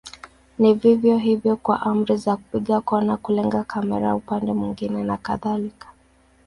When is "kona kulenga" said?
2.81-3.63